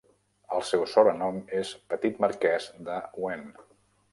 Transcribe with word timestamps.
El 0.59 0.63
seu 0.69 0.85
sobrenom 0.93 1.37
és 1.59 1.75
"Petit 1.93 2.19
marquès 2.25 2.69
de 2.89 2.97
Wen". 3.27 3.45